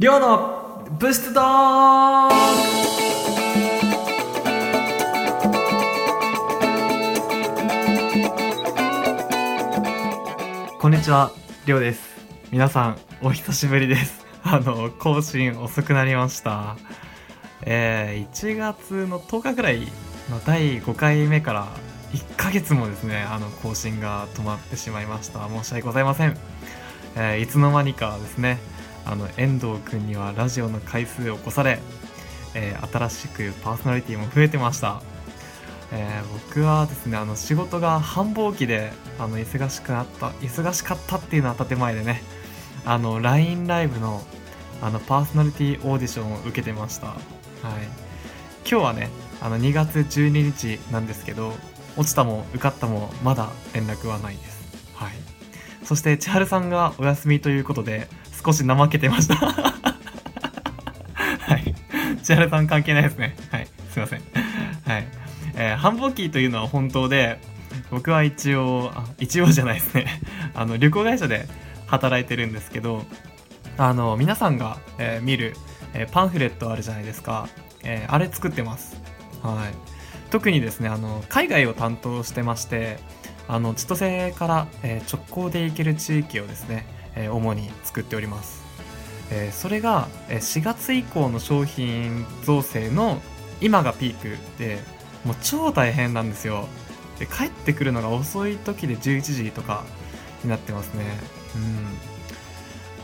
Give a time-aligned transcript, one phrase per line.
[0.00, 2.30] りょうのブストドーン
[10.78, 11.32] こんにちは、
[11.66, 12.16] りょうです。
[12.52, 14.24] 皆さん、お久しぶりです。
[14.44, 16.76] あの、更新遅くなりました。
[17.62, 19.80] えー、1月の10日ぐらい
[20.30, 21.66] の第5回目から
[22.12, 25.48] 1ヶ月もですね、あの、更新が止まってしまいました。
[25.48, 26.38] 申し訳ございません。
[27.16, 28.60] えーいつの間にかですね、
[29.08, 31.80] あの遠藤くんにはラジオの回数を越され、
[32.54, 35.02] えー新しくパーソナリティも増えてました、
[35.92, 42.22] えー僕はですねあの仕事が繁忙期であの忙しくなった忙しかったっていうのは建前でね
[42.84, 44.22] あの LINE ライブの
[44.80, 47.08] あのパーソナリティオーディションを受けてました。
[47.08, 47.18] はい。
[48.68, 49.08] 今日はね
[49.40, 51.52] あの2月12日なんですけど
[51.96, 54.94] 落ちたも受かったもまだ連絡はないです。
[54.94, 55.12] はい。
[55.84, 58.08] そして千春さんがお休みということで
[58.44, 59.34] 少し怠けてました。
[59.40, 59.54] は
[61.56, 61.74] い。
[62.22, 63.36] 千春さん関係ないですね。
[63.50, 63.66] はい。
[63.90, 64.20] すいません。
[64.86, 65.06] はい、
[65.54, 67.40] えー繁忙期というのは本当で
[67.90, 70.20] 僕は一応あ一応じゃないですね。
[70.54, 71.46] あの旅行会社で
[71.86, 73.04] 働いてるんですけど
[73.76, 75.56] あの皆さんが、えー見る、
[75.94, 77.48] えーパンフレットあるじゃないですか、
[77.82, 79.00] えーあれ作ってます。
[79.42, 79.74] はい。
[80.30, 82.98] 特にですねあの海外を担当してまして
[83.48, 86.86] あの千歳から、えー直行で行ける地域をですね、
[87.18, 88.62] え主に作っております、
[89.30, 93.20] えそれが、4月以降の商品造成の
[93.60, 94.78] 今がピークで
[95.24, 96.68] もう超大変なんですよ。
[97.18, 99.84] で帰ってくるのが遅い時で11時とか
[100.44, 101.04] になってますね。
[101.56, 102.08] うん。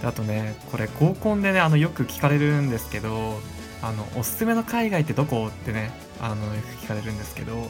[0.00, 3.40] であとねこれ合コンでねあのよく聞かれるんですけど
[3.82, 5.90] あのおすすめの海外ってどこってね
[6.20, 7.66] あのよく聞かれるんですけど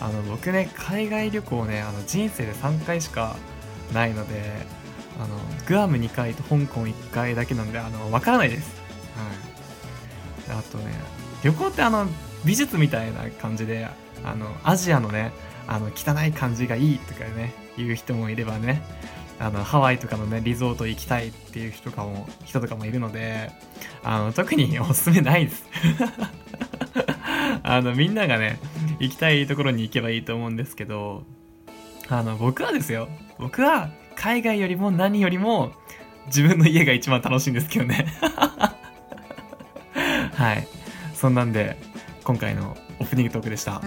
[0.00, 3.36] あの僕ね海外旅行ねあの人生で3回しか
[3.92, 4.66] ないので
[5.20, 8.80] あのグアム2回と香港1回だけなんであのわからないです、
[9.14, 10.94] はい、であとね
[11.44, 12.06] 旅行ってあの
[12.44, 13.86] 美術みたいな感じで
[14.24, 15.32] あのアジアのね
[15.66, 18.82] あの汚い感じがいいとかね言う人もいればね
[19.38, 23.50] あのハワイとかのねリゾート行きたいっていう人とかも人とかもいるので
[24.02, 25.64] あの特に おすすめないです。
[27.62, 28.58] あのみんながね
[28.98, 31.24] 行きたいところに行けばいいと思うんですけど
[32.08, 33.08] あの僕はですよ。
[33.38, 35.72] 僕は海外よりも何よりも
[36.26, 38.04] 自分の家が一番楽しいんですけどね。
[40.36, 40.68] はい。
[41.14, 41.78] そんなんで
[42.22, 43.80] 今回のオープニングトークでした。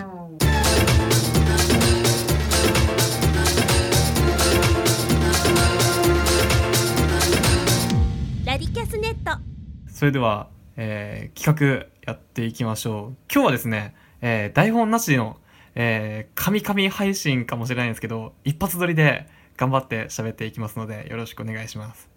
[8.44, 9.40] ラディキャスネット。
[9.88, 13.18] それでは、えー企画やっていきましょう。
[13.32, 15.38] 今日はですね、えー台本なしの、
[15.76, 19.28] えー、神々配信かもしれないんですけど一発撮りで
[19.58, 22.10] 頑張って喋っていきますのでよろしくお願いします、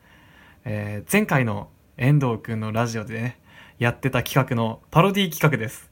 [0.64, 3.40] えー前回の遠藤くんのラジオでね
[3.78, 5.90] やってた企画のパロディ企画です。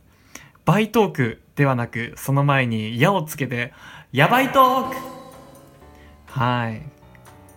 [0.64, 3.72] バイトークではなくその前に「矢」をつけて
[4.12, 4.96] 「やばいトーク」
[6.26, 6.82] はい。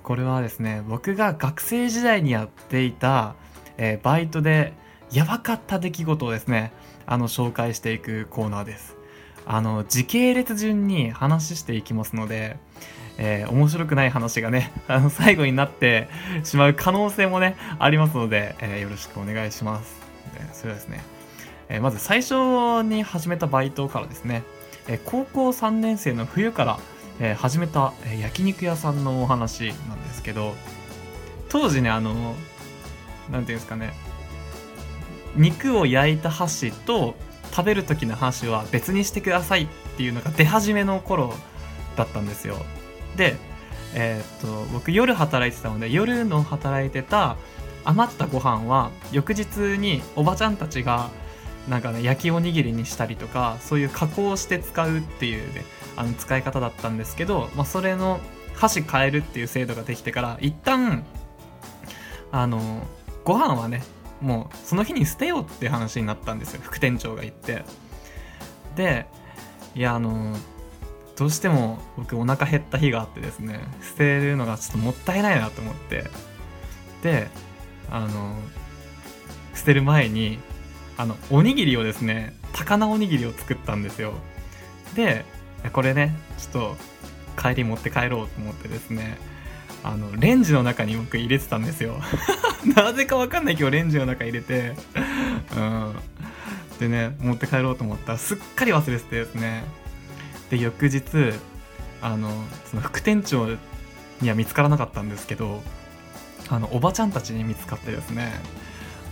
[0.04, 3.36] これはですね僕が学生時代にやっていた、
[3.78, 4.74] えーバイトで
[5.12, 6.72] やばかった出来事をですね
[7.06, 8.98] あの紹介していくコーナーです。
[9.46, 12.58] あの時系列順に話していきますので、
[13.18, 16.08] えー面白くない話がね あの最後になって
[16.44, 19.96] しまう可能性もねありますので、えーよろしくお願いします。
[20.34, 21.04] でそれではですね、
[21.70, 22.34] えまず最初
[22.84, 24.44] に始めたバイトからですね、
[24.88, 26.80] え高校3年生の冬から、
[27.20, 30.56] え始めた、え焼肉屋さんのお話なんですけど
[31.50, 32.36] 当時ねあの
[33.32, 33.94] なんていうんですかね
[35.36, 37.16] 肉を焼いた箸と
[37.52, 39.68] 食べる時の箸は別にしてくださいっ
[39.98, 41.34] ていうのが出始めの頃
[41.96, 42.58] だったんですよ。
[43.18, 43.36] で
[43.94, 47.36] えーっと僕夜働いてたので夜の働いてた
[47.84, 51.10] 余ったご飯は翌日におばちゃんたちが
[51.70, 55.64] なんかね焼きおにぎりにしたりとかそういう加工して使うっていうね
[55.96, 58.20] あの使い方だったんですけど、まあ、それの
[58.56, 61.06] 箸変えるっていう制度ができてから一旦
[62.32, 62.84] あの
[63.24, 63.84] ご飯はね
[64.22, 67.64] もうその日に捨てようって話になったんですよ副店長が言って。
[68.76, 69.08] で
[69.76, 70.36] いやあの
[71.18, 76.06] どうしても僕お腹減った日があってですね捨てるのがちょっともったいないなと思って。
[77.04, 77.28] で
[77.90, 78.36] あの
[79.54, 80.40] 捨てる前に
[80.98, 84.14] あのおにぎりをですね高菜おにぎりを作ったんですよ。
[84.96, 85.26] で
[85.74, 86.76] これねちょっ
[87.36, 89.18] と帰り持って帰ろうと思ってですね
[89.84, 92.00] あのレンジの中に僕入れてたんですよ。
[92.76, 94.74] なぜかわかんないけどレンジの中入れて。
[95.56, 95.96] うん。
[96.80, 99.64] でね持って帰ろうと思ったらすっかり忘れててですね
[100.50, 101.02] で翌日
[102.02, 102.30] あの
[102.66, 103.48] その副店長
[104.22, 105.62] には見つからなかったんですけど
[106.50, 108.34] あのおばちゃんたちに見つかってですね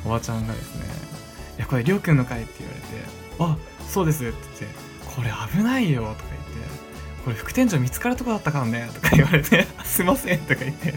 [0.06, 0.86] おばちゃんがですね
[1.58, 2.86] 「いやこれりょうくんのかい?」って言われて
[3.40, 3.58] 「あ
[3.90, 4.78] そうです」って言って
[5.16, 6.70] 「これ危ないよ」とか言って
[7.26, 10.94] 「これ副店長見つかるとこだったからね」とか言われて「すいません」とか言って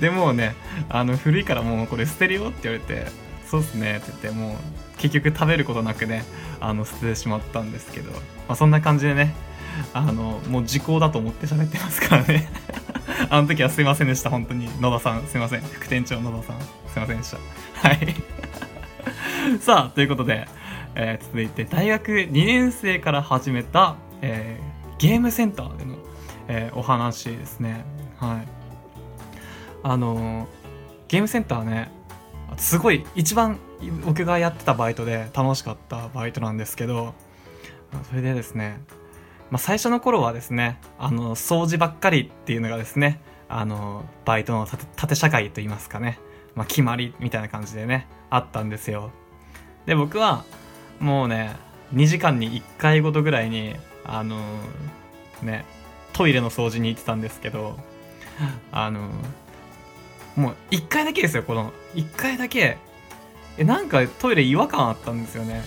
[0.00, 0.54] でもうね
[0.88, 3.06] あの古いからもうこれ捨てるよって言われて
[3.50, 4.56] 「そうっすね」って言ってもう
[5.00, 6.24] 結局食べることなくね
[6.60, 8.18] あの捨ててしまったんですけど、ま
[8.48, 9.34] あ、そんな感じでね
[9.94, 12.48] あのもう時効だと思って喋ってますからね。
[13.28, 14.68] あの時はすいませんでした本当に。
[14.80, 15.60] 野田さんすいません。
[15.62, 17.88] 副店長野田さんすいませんでした。
[17.88, 18.14] はい。
[19.60, 20.48] さあということで、
[20.94, 25.94] えー、続いて大学2年生から始めた、えー、ゲームセンターでの、
[26.48, 27.84] えー、お話ですね。
[28.18, 28.48] はい。
[29.82, 30.46] あの
[31.08, 31.90] ゲームセンターね
[32.58, 33.58] すごい一番
[34.04, 37.14] 僕がやってたバイトで楽しかったバイトなんですけど
[38.08, 38.80] それでですね
[39.50, 44.66] まあ、最初の頃はですねあの掃除ばっかりっていうのがですねあのバイトの
[44.96, 46.18] 縦社会といいますかね、
[46.54, 49.10] まあ、決まりみたいな感じでねあったんですよ。
[49.86, 50.44] で僕は
[51.00, 51.56] もうね
[51.94, 53.74] 2時間に1回ごとぐらいに
[54.04, 54.38] あの
[55.42, 55.64] ね
[56.12, 57.76] トイレの掃除に行ってたんですけど
[58.70, 59.10] あの
[60.36, 62.78] もう1回だけですよこの1回だけ
[63.60, 65.62] えなんかトイレ違和感あったんですよね。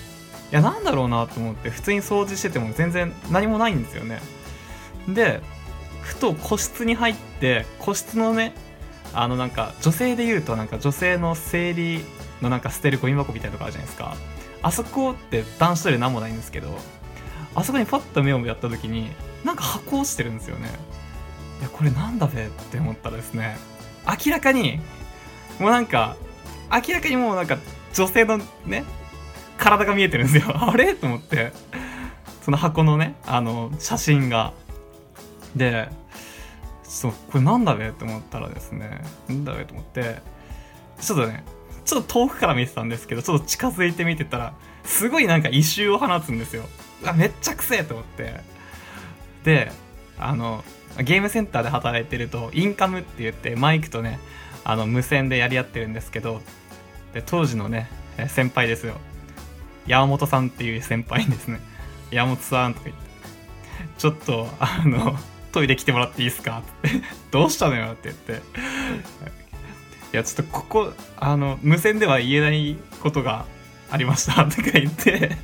[0.51, 4.19] いやなんだろうなと思って普通に掃除してても全然何もないんですよね。
[5.07, 5.41] で
[6.01, 8.53] ふと個室に入って個室のね
[9.13, 12.03] あのなんか女性で言うとなんか女性の生理
[12.41, 14.17] のなんか捨てるゴミ箱みたいなとこあるじゃないですか。
[14.63, 16.75] あそこって男子トイレ何もないんですけど
[17.53, 19.11] あそこにパッと目をやった時に
[19.43, 20.69] なんか箱落ちてるんですよね。
[21.59, 23.55] いやこれなんだべって思ったらですね
[24.25, 24.79] 明らかに
[25.59, 26.17] もうなんか
[26.71, 27.59] 明らかにもうなんか
[27.93, 28.83] 女性のね
[29.57, 30.53] 体が見えてるんですよ。
[30.69, 30.95] あれ？
[30.95, 31.51] と思って。
[32.41, 34.53] その箱のねあの写真が。
[35.55, 35.87] で
[36.83, 37.89] そうこれなんだべ？
[37.89, 39.01] って思ったらですね。
[39.29, 39.65] なんだべ？
[39.65, 40.21] と思って。
[40.99, 41.43] ちょっとね
[41.85, 44.53] ちょっと遠くから見てたんですけどちょっと近づいて見てたら
[44.83, 46.63] すごいなんか異臭を放つんですよ。
[47.05, 47.83] あめっちゃくせえ！
[47.83, 48.41] と思って。
[49.43, 49.71] で
[50.17, 50.63] あの
[50.97, 54.19] ゲームセンターで働いてるとインカムって言ってマイクとね
[54.63, 56.41] あの無線でやり合ってるんですけど
[57.13, 57.89] で当時のね
[58.27, 58.95] 先輩ですよ。
[59.87, 61.59] 山本さんっていう先輩にですね、
[62.11, 63.03] 山本さんとか言って、
[63.97, 65.17] ちょっと、あの、
[65.51, 66.59] トイレ来てもらっていいですか？
[66.59, 67.01] って、
[67.31, 68.37] どうしたのよって言って、い
[70.13, 73.45] や、ちょっとここ、あの、無線では言えないことが
[73.91, 74.45] ありました。
[74.45, 75.35] とか言って。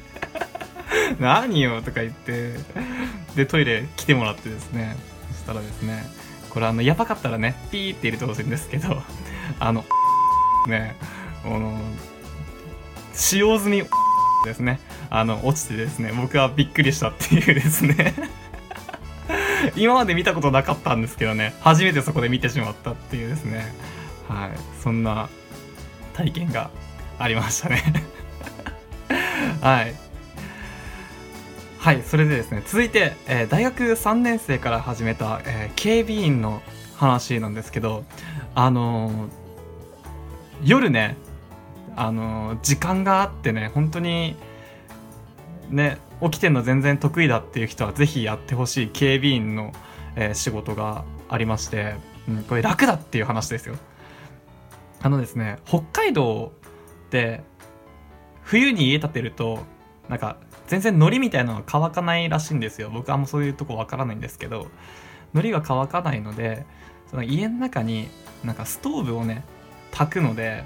[1.19, 2.53] 何よとか言って、
[3.35, 4.95] で、トイレ来てもらってですね、
[5.31, 6.05] そしたらですね、
[6.49, 9.03] これあの、やばかったらね、ピーって入れてほしいんですけど、
[9.59, 9.83] あの、
[10.67, 10.95] ね、
[13.13, 13.83] 使用済み
[14.45, 14.79] ですね。
[15.09, 16.11] あの落ちてですね。
[16.13, 18.13] 僕はびっくりしたっていうですね。
[19.75, 21.53] 今まで見たことなかったんですけどね。
[21.61, 23.73] 初めてそこで見てしまったっていうですね。
[24.27, 24.49] はい。
[24.81, 25.29] そんな
[26.13, 26.71] 体験が
[27.19, 27.83] ありましたね。
[29.61, 29.95] はい。
[31.79, 32.03] はい。
[32.05, 32.63] それでですね。
[32.65, 36.61] 続いて、えー、大学3年生から始めた、えー、警備員の
[36.99, 38.03] 話なんですけど
[38.53, 39.29] あのー、
[40.63, 41.15] 夜ね
[41.99, 44.37] あの時間があってね本当に
[45.69, 49.73] ね起きてるの全然得意だっていう人は是非やってほしい警備員の、
[50.15, 51.95] えー、仕事がありまして、
[52.29, 53.75] うん、これ楽だっていう話ですよ。
[55.01, 56.53] あのですね北海道
[57.11, 57.43] で
[58.43, 59.59] 冬に家建てると
[60.07, 60.37] なんか
[60.67, 62.89] 全然海苔みたいなのが乾かないらしいんですよ。
[62.93, 64.67] 僕はあんまそういうとこわからないんですけど
[65.33, 66.65] 海苔が乾かないので
[67.09, 68.07] その家の中に
[68.45, 69.43] なんかストーブをね
[69.91, 70.63] 炊くので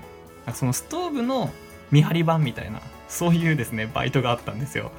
[0.54, 1.52] そのストーブの
[1.92, 4.92] 見張り版みたいなそういうですねバイトがあったんですよ。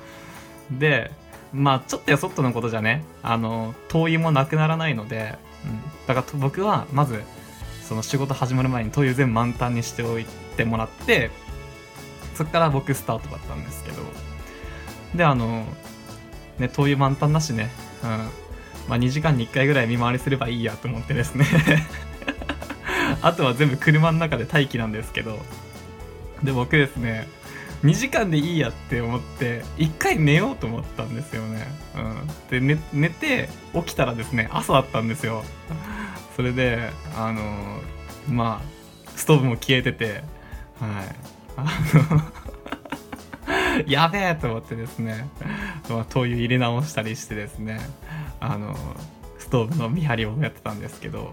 [0.71, 1.11] で
[1.53, 7.23] まあちょっとやそっとのことじゃねあの灯油もなくならないので、うん、だから僕はまず
[7.83, 10.25] その仕事始まる前に灯油全部満タンにしておい
[10.57, 11.31] てもらって
[12.35, 14.03] そっから僕スタートだったんですけど
[15.15, 15.65] であの
[16.59, 17.71] ね灯油満タンだしね
[18.03, 18.45] うん。
[18.89, 21.47] まあ2時間に1回ぐらい見回りすればいいやと思ってですね。
[23.23, 25.41] あとは全部車の中で待機なんですけど。
[26.43, 27.27] で僕ですね
[27.85, 31.67] 2時間でいいやって思って1回寝ようと思ったんですよね、
[32.51, 35.43] うん、で、寝て起きたらですね朝だったんですよ。
[36.37, 37.81] それであの
[38.29, 40.23] まあストーブも消えてて
[40.81, 41.25] はい。
[41.57, 42.45] あの
[43.87, 45.29] やべえと思ってですね、
[45.89, 47.81] まあ、灯油入れ直したりしてですね
[48.41, 48.77] あの
[49.39, 51.33] ストーブの見張りをやってたんですけど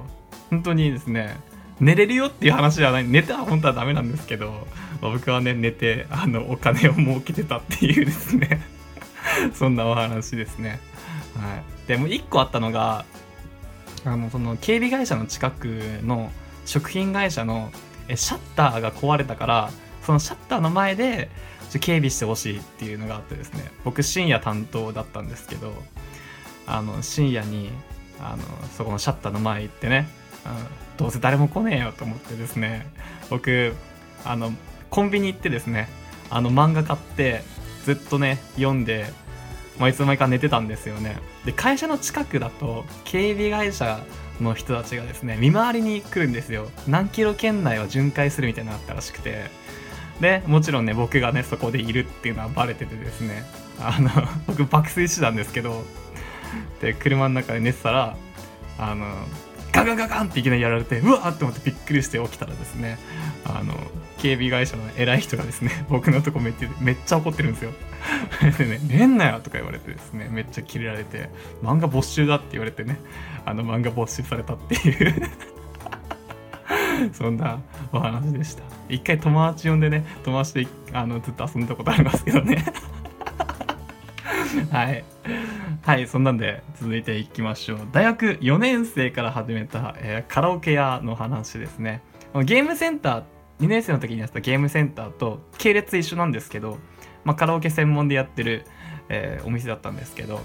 [0.50, 1.38] 本当にですね
[1.82, 3.08] 寝れるよっていう話じゃない。
[3.08, 4.52] 寝ては本当はダメなんですけど、
[5.02, 8.62] まあ、僕はね寝てあのお金を儲けてたっていうですね。
[9.54, 10.80] そんなお話ですね。
[11.36, 11.88] はい。
[11.88, 13.04] でも1個あったのが
[14.06, 15.66] あのその警備会社の近く
[16.04, 16.32] の
[16.66, 17.72] 食品会社の
[18.14, 19.72] シャッターが壊れたから
[20.06, 21.30] そのシャッターの前で
[21.80, 23.72] 警備してほしいっていうのがあってですね。
[23.84, 25.74] 僕深夜担当だったんですけど
[26.68, 27.72] あの深夜に
[28.20, 28.44] あの
[28.78, 30.08] そこのシャッターの前行ってね、
[30.98, 32.92] どうせ誰も来ねえよと思ってですね。
[33.30, 33.74] 僕
[34.26, 34.52] あの
[34.90, 35.90] コンビニ行ってですね
[36.30, 37.44] あの漫画買って
[37.86, 39.06] ずっとね読んで、
[39.80, 41.18] まあ、いつの間にか寝てたんですよね。
[41.46, 44.00] で会社の近くだと警備会社
[44.40, 46.70] の人たちがですね見回りに来るんですよ。
[46.88, 49.50] 何キロ圏内を巡回するみたいなのあったらしくて。
[50.20, 53.44] でもちろんね僕がねそこでいるっていうのはバレててですね。
[53.80, 54.10] あの
[54.46, 55.84] 僕爆睡してたんですけど。
[56.82, 58.18] で車の中で寝てたら
[58.78, 59.06] あの
[59.72, 62.98] ガガガガンっていきなりやられてうわーって思ってびっくりして起きたらですね
[63.46, 63.74] あの
[64.18, 67.72] 警備会社の偉い人がですね 僕のとこめっちゃめっちゃ怒ってるんですよ。
[68.58, 71.30] でね「寝んなよ」とか言われてですねめっちゃキレられて
[71.64, 73.00] 漫画没収だって言われてね
[73.46, 75.30] あの漫画没収されたっていう。
[77.14, 77.60] そんな
[77.92, 78.64] お話でした。
[78.90, 82.64] 一回友達呼んでね友達であのずっと遊んだことありますけどね。
[84.72, 85.04] はい。
[85.84, 87.80] はいそんなんで続いていきましょう。
[87.92, 92.04] 大学4年生から始めた、えー、カラオケ屋の話ですね。
[92.46, 93.24] ゲームセンター
[93.62, 96.78] 2年生の時にやったゲームセンターと系列一緒なんですけど、
[97.24, 98.66] まあ、カラオケ専門でやってる、
[99.10, 100.42] えー、お店だったんですけど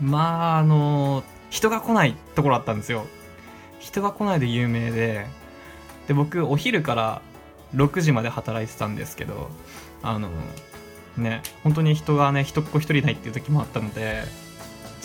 [0.00, 3.06] まああのー、人が来ないところだったんですよ。
[3.78, 5.26] 人が来ないで有名で
[6.08, 7.22] で僕お昼から
[7.74, 9.50] 6時まで働いてたんですけど
[10.02, 10.30] あの
[11.18, 14.22] ね本当に人がね一っ子一人ないっていう時もあったので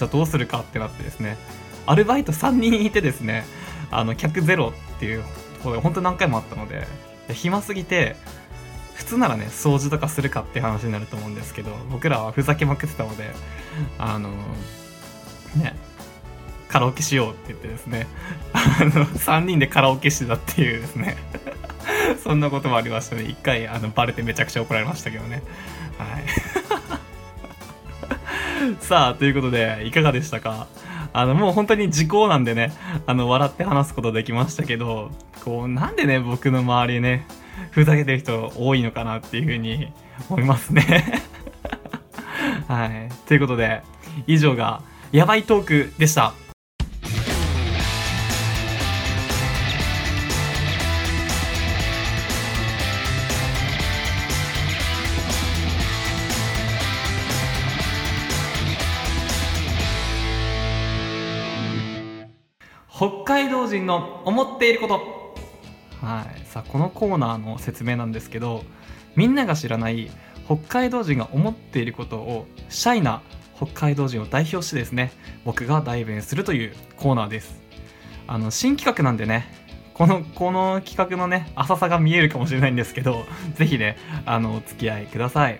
[0.01, 1.37] じゃあどうするかってなってですね
[1.85, 3.45] アルバイト3人いてですね
[3.91, 5.23] あの客ゼロっていう
[5.61, 6.87] ころが本当何回もあったので
[7.29, 8.15] 暇すぎて
[8.95, 13.31] 普通ならね掃除とかするかって話になると思うんですけど僕らはふざけまくってたので
[13.99, 14.29] あの
[15.55, 15.75] ね
[16.67, 18.07] カラオケしようって言ってですね
[18.53, 21.17] あの3人でカラオケしてたっていうですね
[22.23, 23.23] そんなこともありましたね。
[23.23, 25.43] 一回あのバレてめちゃくちゃ怒られましたけどね。
[25.97, 26.23] はい。
[28.79, 30.67] さあということでいかがでしたか？
[31.13, 32.71] あのもう本当に時効なんでね
[33.05, 35.11] あの笑って話すことできましたけど
[35.43, 37.25] こうなんでね僕の周りね
[37.71, 39.91] ふざけてる人多いのかなっていうふうに
[40.29, 41.21] 思いますね。
[42.67, 43.09] はい。
[43.27, 43.81] ということで
[44.27, 46.33] 以上がやばいトークでした。
[63.01, 65.01] 北海道人の思っていること。
[66.05, 66.45] はい。
[66.45, 68.63] さあこのコーナーの説明なんですけど
[69.15, 70.11] みんなが知らない
[70.45, 73.23] 北海道人が思っていることをシャイな
[73.55, 75.11] 北海道人を代表してですね
[75.45, 77.59] 僕が代弁するというコーナーです。
[78.27, 79.51] あの新企画なんでね
[79.95, 83.25] このこの企画のね浅さが見えるかもしれないんですけど
[83.57, 85.59] 是非ねあのお付き合いください、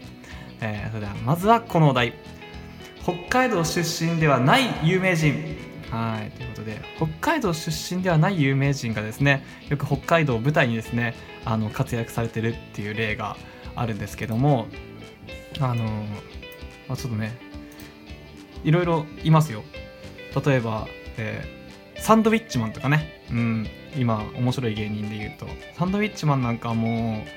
[0.60, 2.14] えー、それではまずはこのお題。
[3.02, 5.71] 北海道出身ではない有名人。
[5.92, 13.36] はいということで北海道出身ではない有名人がですねよく北海道を舞台にですねあの活躍されてるっていう例が
[13.76, 14.68] あるんですけども
[15.60, 15.84] あの、
[16.88, 17.38] まあ、ちょっとね
[18.64, 19.64] いろいろいますよ。
[20.46, 23.24] 例えば、えー、サンドウィッチマンとかね。
[23.32, 23.68] うん
[23.98, 25.48] 今面白い芸人で言うと。
[25.78, 27.30] サンドウィッチマンなんかもう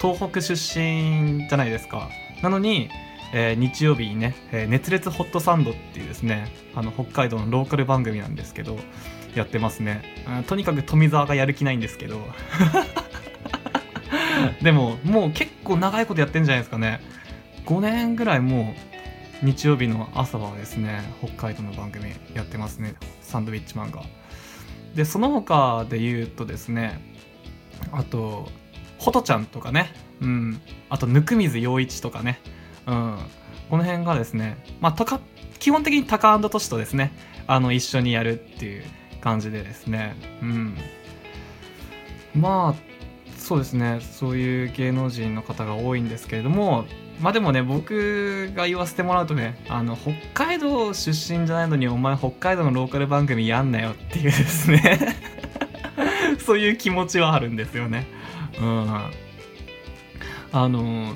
[0.00, 2.08] 東北出身じゃないですか。
[2.42, 2.90] なのに
[3.32, 8.78] えー、日曜日にね、えー、熱烈ホットサンドっていうですねあの北海道のローカル番組なんですけど
[9.34, 10.02] やってますね、
[10.38, 12.20] うん、とにかく富澤がやる気ないんですけど。
[14.62, 17.00] でももう結構長いことやってんじゃないですかね。
[17.66, 18.74] 5年ぐらいも
[19.42, 22.94] う日曜日の朝はですね北海道の番組やってますね。
[23.20, 24.02] サンドウィッチマンが。
[24.94, 27.00] でその他で言うとですね
[27.92, 28.48] あと
[28.98, 29.92] ホトちゃんとかね。
[30.20, 30.60] うん。
[30.88, 32.40] あと温水洋一とかね。
[32.88, 33.18] うん、
[33.68, 35.20] この辺がですね、まあ、
[35.58, 37.12] 基本的にタカトシとですね
[37.46, 38.84] あの一緒にやるっていう
[39.20, 40.76] 感じでですね、うん、
[42.34, 42.88] まあ
[43.36, 44.00] そうですね。
[44.02, 46.84] そういう芸能人の方が多いんですけれども
[47.20, 54.98] まあでもね僕が言わせてもらうとねあの北海道出身じゃないのにお前北海道のローカル番組やんなよっていうですね。
[56.44, 58.06] そういう気持ちはあるんですよね。
[58.60, 58.90] うん、
[60.52, 61.14] あの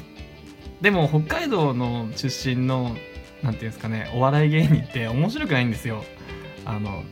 [0.82, 2.96] でも北海道の出身の
[3.42, 6.04] 何ていうんですかねお笑い芸人って面白くないんですよ。
[6.64, 7.04] あの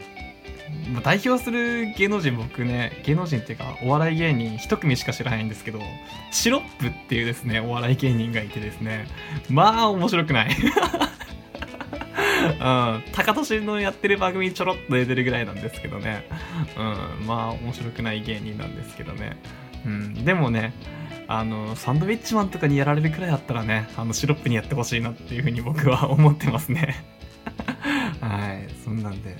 [1.03, 5.81] 代表する芸能人僕ね芸能人っていうかお笑い芸人一組しか知らないんですけど
[6.33, 9.07] シロップっていうですねお笑い芸人がいてですね
[9.49, 10.57] まあ面白くない。
[12.41, 16.27] うん、高俊のやってる番組ちょろっと出てるぐらいなんですけどね、
[16.77, 19.37] うん、まあ面白くない芸人なんですけどね。
[19.85, 20.73] うん、でもね
[21.33, 27.05] あのサンドウィッチマンとかにやられるくらいだったらねあのシロップにやってほしいなっていうふうに僕は 思ってますね。
[28.21, 29.37] はいそんなんで。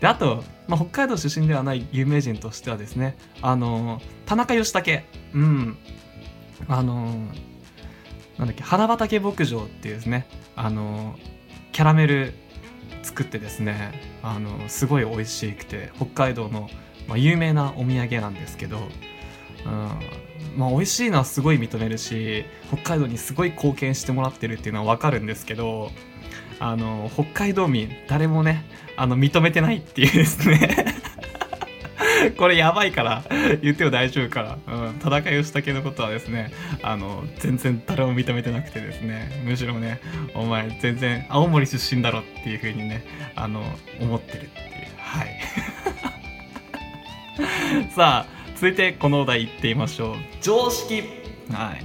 [0.00, 5.02] であと、まあ、北海道出身ではない有名人としてはですねあの田中義武。
[5.32, 5.78] うん。
[6.68, 7.06] あの
[8.36, 11.18] なんだっけ花畑牧場っていうですねあの
[11.72, 12.34] キャラメル
[13.02, 16.68] 作ってですねあのすごい美味しくて北海道の、
[17.06, 18.76] まあ、有名なお土産なんですけど、
[19.64, 20.27] うん。
[20.56, 25.90] まあ、美味しいのはすごい認めるし北海道にすごい貢献してもらってるっていうのは分かるんですけど
[26.60, 28.64] あの北海道民誰もね
[28.96, 30.94] あの認めてないっていうですね。
[32.36, 33.22] これやばいから
[33.62, 36.50] 言っても大丈夫から、うん、田中義武のことはですね
[36.82, 39.42] あの全然誰も認めてなくてですね。
[39.44, 40.00] むしろね
[40.34, 43.04] お前全然青森出身だろっていう風にね
[43.36, 43.62] あの
[44.00, 44.68] 思ってるっていう。
[44.98, 45.40] はい。
[47.94, 50.16] さあ続いてこのお題いってみましょう。
[50.42, 51.04] 常識。
[51.52, 51.84] はい。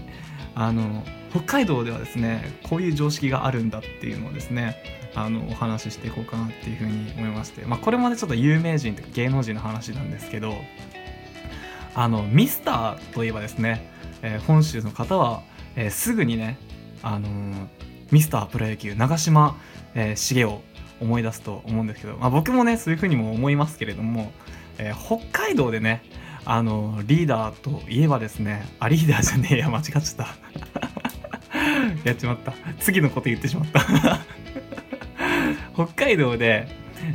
[0.55, 4.77] あの北海道ではですねこういう常識があるんだっていうのをですね
[5.13, 10.55] あのお話ししていこうかなっていうふうに思いまして、まあ、これもねちょっと有名人とか芸能人の話なんですけど
[11.93, 13.87] あのミスターといえばですね、
[14.23, 15.43] えー、本州の方は、
[15.75, 16.57] えー、すぐにね、
[17.03, 17.67] あのー、
[18.09, 19.55] ミスタープロ野球長嶋、
[19.93, 20.61] えー、茂を
[20.99, 24.31] 思い出すと思うんですけど、まあ、僕もねそういうふうにも思いますけれども、
[24.79, 26.01] え北海道でね
[26.45, 30.27] あのリーダーといえばですねあリーダーじゃねえや間違っちゃった。
[32.03, 32.53] やっちまった。
[32.79, 33.81] 次のこと言ってしまった。
[35.73, 36.67] 北海道で、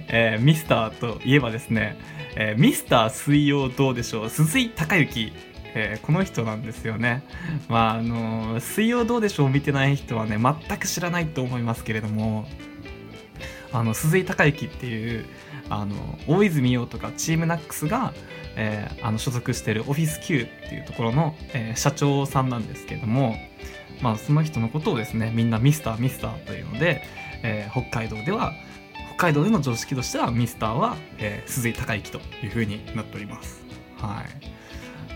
[0.08, 1.96] えー、ミスターといえばですね、
[2.36, 4.30] えー、ミスター水曜どうでしょう。
[4.30, 5.32] 鈴井孝之。
[5.74, 7.22] えー、この人なんですよね。
[7.68, 12.48] まああのー、水曜どうでしょう見てない人はね全く知らないと思いますけれども
[13.72, 15.26] あの鈴井孝之っていう
[15.68, 15.94] あの
[16.26, 18.14] 大泉洋とかチームナックスが、
[18.60, 23.36] えー、あの所属してるオフィス Q っていうところの、えー、社長さんなんですけども、
[24.02, 27.02] まあ、その人のことをですねみんなミスターミスターというので、
[27.44, 28.52] えー、北海道では
[29.14, 33.64] 北海道での常識としてはミスターは、えー、鈴井孝之というふうになっております。
[33.96, 34.24] はい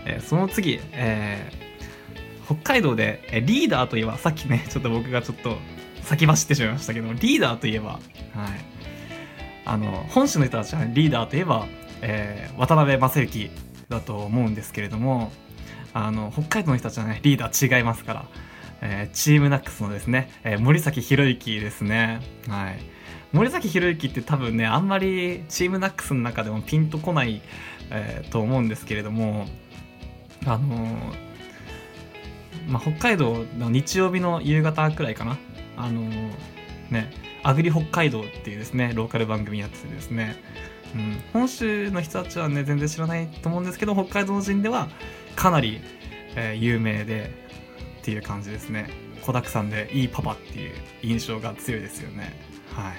[0.05, 5.57] えー、その次、えー、北海道で、え、リーダーといえばさっきねちょっと僕がちょっと
[6.01, 8.01] 先走ってしまいましたけどリーダーといえば、はい、
[9.65, 11.67] あの本州の人たちはリーダーといえば、
[12.05, 13.49] えー、渡辺正行
[13.89, 15.31] だと思うんですけれども
[15.93, 18.25] あの北海道の人たちはねリーダー違いますから、
[18.81, 22.19] えー、チームナックスのですね、えー、森崎博之ですね。
[22.47, 22.79] はい。
[23.31, 27.41] 森崎博之って多分ねあんまりチームナックスの中でもピンとこない、
[27.89, 29.47] えー、と思うんですけれども
[30.45, 30.97] あの
[32.67, 35.37] まあ、北海道の日曜日の夕方くらいかな。
[35.77, 36.01] あの
[36.91, 37.11] ね
[37.43, 40.35] アグリ北海道っていうですねローカル番組やっててですね、
[40.95, 44.89] うん、本州の人たちはね全然知らないと思うんですけど北海道人では
[45.35, 45.81] かなり、
[46.35, 47.31] えー、有名で
[48.01, 48.89] っていう感じですね。
[49.21, 52.33] 子だくさんでいいパパっていう印象が強いですよね。
[52.73, 52.93] はい、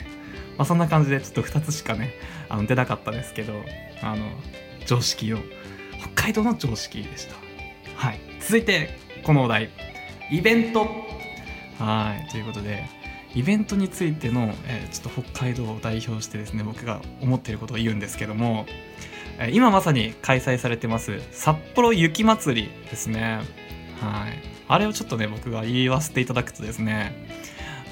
[0.57, 2.15] まあ、そんな感じでちょっと2つしかね
[2.49, 3.63] あの出なかったですけど
[4.03, 4.31] あの
[4.87, 5.39] 常識を。
[6.01, 7.35] 北海道の常識でした。
[7.97, 8.21] はい。
[8.41, 9.71] 続いてこのお題。
[10.31, 10.87] イベント。
[11.79, 12.31] はい。
[12.31, 12.85] ということで
[13.35, 18.67] イベントについての、えー、ちょっと北海道を代表してですね僕が思っていることを言うんですけども、
[19.39, 23.41] えー、今まさに開催されてます札幌雪まつりですね
[24.01, 27.27] はいあれをちょっとね僕が言わせていただくとですね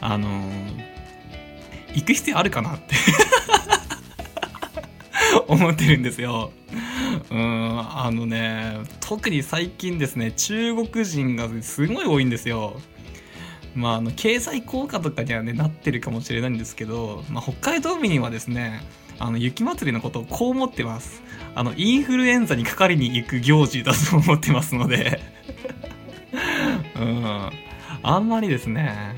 [0.01, 2.95] あのー、行く必要あるかなって
[5.49, 6.53] 思ってるんですよ。
[7.31, 12.81] うん、あのね、特に最近ですね、中国人がすごい多いんですよ。
[13.75, 18.83] まあ、あの経済効果とかには、ね、なってるかもしれないんですけど、まあ、北海道民はですね
[19.19, 21.23] あの雪まつりのことをこう思ってます。
[21.55, 25.21] あのインフルエンザにかかりに行く行事だと思ってますので。
[26.97, 27.51] うん。
[28.03, 29.15] あんまりですね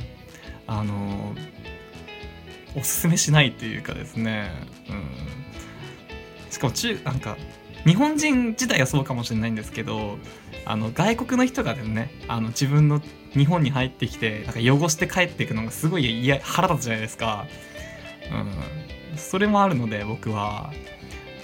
[0.67, 1.35] あの
[2.77, 4.51] おすすめしないというかですね、
[4.89, 7.37] うん、しかも中なんか
[7.87, 10.19] 日本人自体はそうかもしれないんですけど
[10.65, 13.01] あの外国の人がですねあの自分の
[13.35, 17.47] 日本に入ってきてなんか汚して帰っていくのがすごい腹立つじゃないですか、
[18.31, 20.73] うん、それもあるので僕は。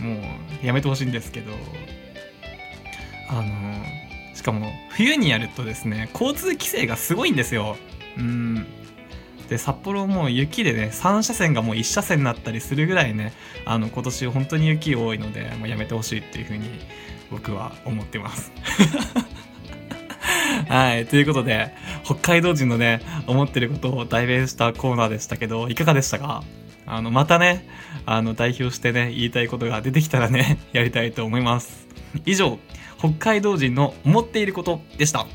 [0.00, 0.18] も
[0.62, 1.52] うやめてほしいんですけど。
[3.28, 3.44] あの
[4.34, 7.76] しかも冬にやるとですね交通規制がすごいんですよ。
[8.18, 8.66] うん。
[9.48, 13.32] で札幌も雪でね3車線がもう1車線になったりするぐらいね
[13.64, 16.68] あの今年本当に雪多いのでもうやめてほしいっていう風に
[17.30, 18.50] 僕は思ってます。
[20.68, 21.06] はい。
[21.06, 21.72] ということで、
[22.04, 26.42] 北海道人のね、思ってることを代弁したコーナーでしたけど、いかがでしたか？
[26.86, 27.68] あの、またね、
[28.06, 31.86] あの、代表してね、言いたいことが出てきたらね、 やりたいと思います。
[32.26, 32.58] 以上
[32.98, 35.26] 北海道人の思っていることでした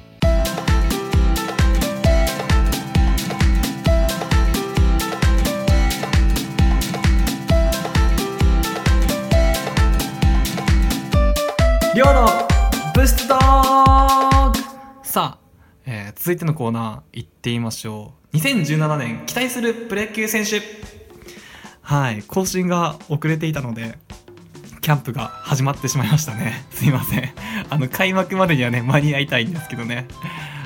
[11.95, 12.27] りょうの
[12.93, 13.74] ブストーク
[15.15, 15.47] さあ、
[15.85, 18.35] えー続いてのコーナー行ってみましょう。
[18.35, 20.61] 2017年期待するプロ野球選手。
[21.81, 23.97] はい更新が遅れていたので
[24.81, 26.65] キャンプが始まってしまいましたね。
[26.69, 27.31] すいません。
[27.69, 30.05] あの開幕までにはね間に合いたいんですけどね。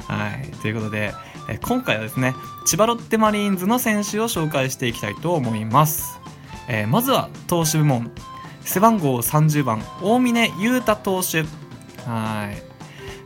[0.07, 1.13] はいということで、
[1.47, 2.33] えー今回はですね
[2.65, 6.19] 千葉ロッテマリーンズの選手を紹介していきたいと思います、
[6.67, 8.11] えーまずは投手部門。
[8.61, 11.43] 背番号30番大峰雄太投手。
[12.09, 12.68] はい、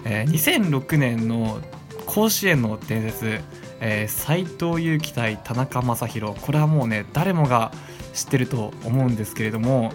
[0.06, 1.60] えー2006年の
[2.06, 3.39] 甲子園の伝説
[3.80, 6.36] えー斎藤佑樹対田中将大。
[6.36, 7.72] これはもうね誰もが
[8.13, 9.92] 知ってると思うんですけれども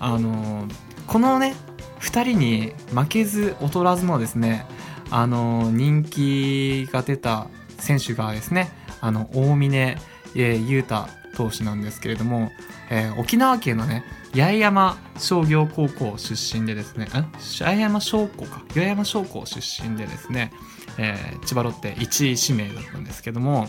[0.00, 0.72] あのー
[1.06, 1.54] このね
[2.00, 4.66] 2人に負けず劣らずのですね
[5.10, 11.06] あのー人気が出た選手がですねあの大峰、えー雄太
[11.36, 12.50] 投手なんですけれども、
[12.90, 14.04] えー沖縄県のね
[14.36, 18.62] 八重山商業高校出身でですね八重山商工か。
[18.74, 20.52] 八重山商工出身でですね、
[20.98, 23.68] えー千葉ロッテ1位指名だったんですけども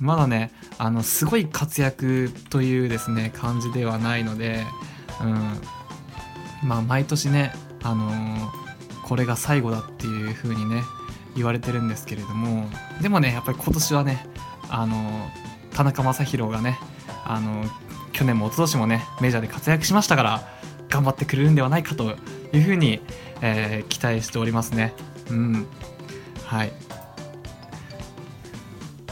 [0.00, 4.66] まだねあのすごい活躍というですね感じではないので、
[5.22, 8.60] うん、まあ毎年ね、あのー
[9.04, 10.82] これが最後だっていう風にね
[11.34, 12.68] 言われてるんですけれども
[13.02, 14.24] でもねやっぱり今年はね、
[14.68, 16.78] あのー田中将大がね、
[17.24, 22.16] あのー去年も一昨年もねメジャーで活躍しましたから頑張ってくれるんではないかと
[22.52, 23.00] いう風に、
[23.40, 24.92] えー期待しておりますね。
[25.30, 25.66] うん。
[26.44, 26.72] はい。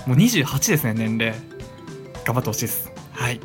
[0.06, 1.34] もう28ですね年齢。
[2.24, 2.90] 頑張ってほしいです。
[3.12, 3.40] はい。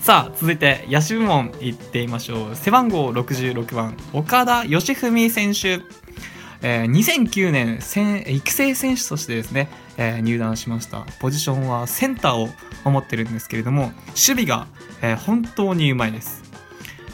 [0.00, 2.56] さあ続いて野手部門いってみましょう。
[2.56, 5.80] 背番号66番岡田義文選手。
[6.62, 7.78] えー2009年
[8.36, 11.06] 育成選手としてですね、えー入団しました。
[11.20, 12.48] ポジションはセンターを
[12.84, 14.66] 守ってるんですけれども守備が、
[15.02, 16.42] えー本当にうまいです。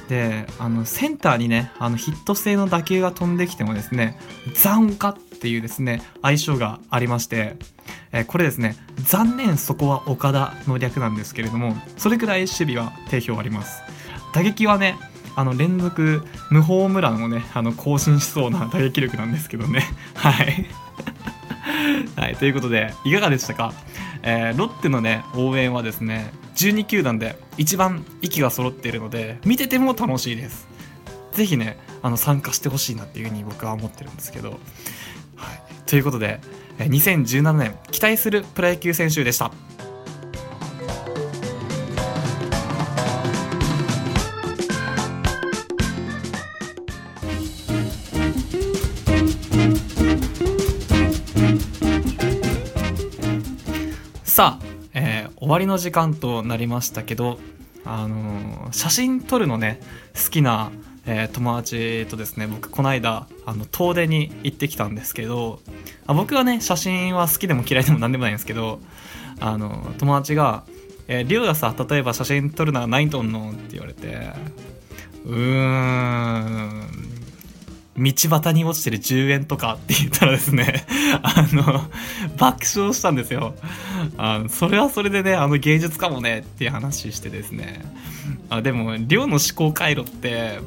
[0.08, 4.18] であのセンターにねあのヒット性の打球が飛んできてもですね
[4.54, 7.56] 残花っていうですね相性がありまして、
[8.12, 13.82] えーこれですね残念そこは岡田の略なんですけれどもそれくらい守備は定評あります。
[14.32, 14.96] 打撃はね
[15.36, 19.84] あの連続無ホームランをねあの更新しそうな打撃力なんですけどね。
[20.14, 20.66] はい。
[22.16, 23.72] はい、ということでいかがでしたか、
[24.22, 30.66] えーロッテのね応援はですね12球団で一番息が揃っているので見てても楽しいです。
[31.32, 34.58] ぜひねあの参加してほしいなっていうふうに僕は思ってるんですけど、はい、
[35.86, 36.40] ということで
[36.78, 39.52] 2017年期待するプロ野球選手でした。
[55.48, 57.38] 終わりの時間となりましたけど、
[57.86, 59.80] あのー写真撮るのね
[60.14, 60.70] 好きな、
[61.06, 65.60] えー友達とですね僕この間あの遠出に行ってきたんですけど
[66.06, 68.78] あ僕はね写真は好きでも嫌いでも何でもないんですけど
[69.40, 70.64] あの友達が
[71.08, 74.18] 「えー、リオがさ例えば写真撮るなら何撮んの?」って言われて
[75.24, 77.17] うーん
[77.98, 80.86] 道端に落ちてる10円とかって言ったらですね
[81.22, 81.62] あの
[82.36, 83.54] 爆笑したんですよ。
[84.16, 87.80] あそれはそれでねあの芸術かもねっていう話してですね。
[88.50, 90.60] あでも寮の思考回路って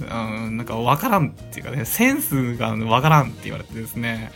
[0.00, 4.32] うんなんか分からんっていうかねセンスが分からんって言われてですね、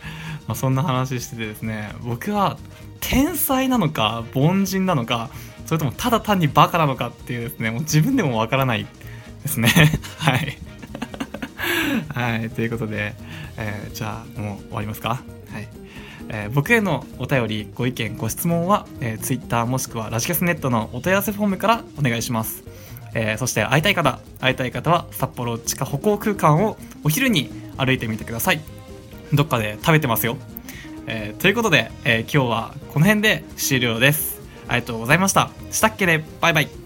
[0.47, 2.57] まあ、そんな話しててですね僕は
[2.99, 5.29] 天才なのか凡人なのか
[5.65, 8.85] それともただ単にバカなのかっていうですねもう自分でも分からない
[9.43, 9.69] ですね。
[10.17, 10.57] はい。
[12.13, 13.13] はい、ということで、
[13.57, 15.09] えーじゃあもう終わりますか？
[15.09, 15.67] はい。
[16.29, 22.63] えー僕へのお便り、ご意見、ご質問は、えー、Twitter もしくはラジキャスネットのお問い合わせフォームからお願いします。
[23.13, 28.59] えーそして会いたい方、会いたい方は札幌地下歩行空間をお昼に歩いてみてください。
[29.33, 30.37] どっかで食べてますよ。
[31.07, 34.41] えーということで、えー今日はこの辺で終了です。
[34.67, 35.49] ありがとうございました。
[35.71, 36.25] したっけね？
[36.41, 36.84] バイバイ。